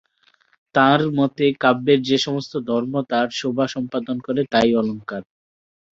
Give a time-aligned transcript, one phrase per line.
[0.75, 5.23] তাঁর মতে, কাব্যের যে-সমস্ত ধর্ম তার শোভা সম্পাদন করে, তাই অলঙ্কার।